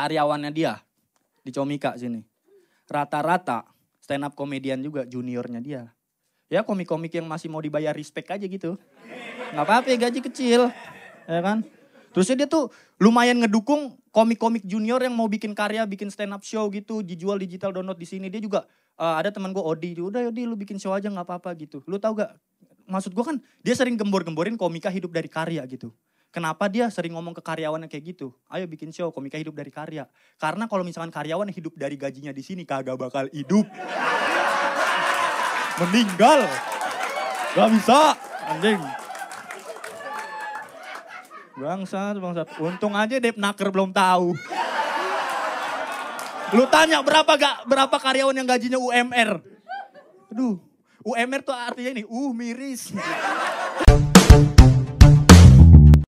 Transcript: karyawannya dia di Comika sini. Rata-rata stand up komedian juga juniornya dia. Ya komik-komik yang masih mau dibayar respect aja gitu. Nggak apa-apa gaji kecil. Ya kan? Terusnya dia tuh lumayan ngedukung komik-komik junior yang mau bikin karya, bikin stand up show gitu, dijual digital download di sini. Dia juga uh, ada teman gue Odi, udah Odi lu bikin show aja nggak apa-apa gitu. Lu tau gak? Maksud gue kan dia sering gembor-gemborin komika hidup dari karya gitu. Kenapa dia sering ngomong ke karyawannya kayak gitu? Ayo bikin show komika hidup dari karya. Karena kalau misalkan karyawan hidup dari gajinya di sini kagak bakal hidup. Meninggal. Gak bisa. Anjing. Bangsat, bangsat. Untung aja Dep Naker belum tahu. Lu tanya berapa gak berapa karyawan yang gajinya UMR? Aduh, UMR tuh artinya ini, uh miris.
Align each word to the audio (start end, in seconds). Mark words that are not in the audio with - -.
karyawannya 0.00 0.50
dia 0.50 0.80
di 1.44 1.52
Comika 1.52 1.92
sini. 2.00 2.24
Rata-rata 2.88 3.68
stand 4.00 4.24
up 4.24 4.32
komedian 4.32 4.80
juga 4.80 5.04
juniornya 5.04 5.60
dia. 5.60 5.82
Ya 6.50 6.66
komik-komik 6.66 7.14
yang 7.14 7.30
masih 7.30 7.46
mau 7.46 7.62
dibayar 7.62 7.94
respect 7.94 8.26
aja 8.32 8.42
gitu. 8.42 8.74
Nggak 9.54 9.64
apa-apa 9.68 9.94
gaji 9.94 10.20
kecil. 10.24 10.72
Ya 11.28 11.40
kan? 11.44 11.62
Terusnya 12.10 12.42
dia 12.42 12.48
tuh 12.50 12.74
lumayan 12.98 13.38
ngedukung 13.38 13.94
komik-komik 14.10 14.66
junior 14.66 14.98
yang 14.98 15.14
mau 15.14 15.30
bikin 15.30 15.54
karya, 15.54 15.86
bikin 15.86 16.10
stand 16.10 16.34
up 16.34 16.42
show 16.42 16.66
gitu, 16.74 17.06
dijual 17.06 17.38
digital 17.38 17.70
download 17.70 17.94
di 17.94 18.08
sini. 18.08 18.26
Dia 18.26 18.42
juga 18.42 18.66
uh, 18.98 19.14
ada 19.14 19.30
teman 19.30 19.54
gue 19.54 19.62
Odi, 19.62 19.94
udah 19.94 20.26
Odi 20.26 20.42
lu 20.42 20.58
bikin 20.58 20.82
show 20.82 20.90
aja 20.90 21.06
nggak 21.06 21.22
apa-apa 21.22 21.54
gitu. 21.54 21.86
Lu 21.86 22.02
tau 22.02 22.18
gak? 22.18 22.34
Maksud 22.90 23.14
gue 23.14 23.22
kan 23.22 23.38
dia 23.62 23.78
sering 23.78 23.94
gembor-gemborin 23.94 24.58
komika 24.58 24.90
hidup 24.90 25.14
dari 25.14 25.30
karya 25.30 25.62
gitu. 25.70 25.94
Kenapa 26.30 26.70
dia 26.70 26.86
sering 26.94 27.18
ngomong 27.18 27.34
ke 27.34 27.42
karyawannya 27.42 27.90
kayak 27.90 28.14
gitu? 28.14 28.30
Ayo 28.46 28.70
bikin 28.70 28.94
show 28.94 29.10
komika 29.10 29.34
hidup 29.34 29.50
dari 29.50 29.74
karya. 29.74 30.06
Karena 30.38 30.70
kalau 30.70 30.86
misalkan 30.86 31.10
karyawan 31.10 31.50
hidup 31.50 31.74
dari 31.74 31.98
gajinya 31.98 32.30
di 32.30 32.38
sini 32.38 32.62
kagak 32.62 32.94
bakal 32.94 33.26
hidup. 33.34 33.66
Meninggal. 35.82 36.46
Gak 37.58 37.68
bisa. 37.74 38.14
Anjing. 38.46 38.78
Bangsat, 41.58 42.14
bangsat. 42.22 42.46
Untung 42.62 42.94
aja 42.94 43.18
Dep 43.18 43.34
Naker 43.34 43.74
belum 43.74 43.90
tahu. 43.90 44.30
Lu 46.54 46.64
tanya 46.70 47.02
berapa 47.02 47.32
gak 47.34 47.66
berapa 47.66 47.96
karyawan 47.98 48.38
yang 48.38 48.46
gajinya 48.46 48.78
UMR? 48.78 49.42
Aduh, 50.30 50.62
UMR 51.02 51.42
tuh 51.42 51.58
artinya 51.58 51.90
ini, 51.90 52.02
uh 52.06 52.30
miris. 52.30 52.94